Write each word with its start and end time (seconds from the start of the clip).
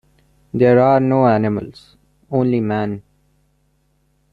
There 0.51 0.79
are 0.79 0.99
no 0.99 1.27
animals, 1.27 1.95
only 2.31 2.59
man. 2.59 3.03